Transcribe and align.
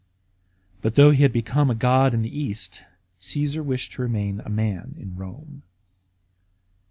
But 0.81 0.95
though 0.95 1.11
he 1.11 1.21
had 1.21 1.31
become 1.31 1.69
a 1.69 1.75
god 1.75 2.15
in 2.15 2.23
the 2.23 2.35
East, 2.39 2.81
Csesar 3.19 3.63
wished 3.63 3.91
to 3.93 4.01
remain 4.01 4.39
a 4.39 4.49
man 4.49 4.95
in 4.97 5.15
Rome. 5.15 5.61